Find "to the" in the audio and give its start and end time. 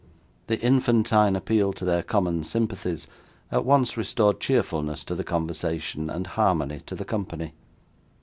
5.03-5.23, 6.87-7.05